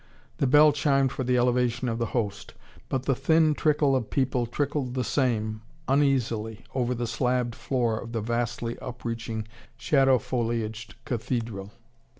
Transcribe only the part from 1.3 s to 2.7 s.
elevation of the Host.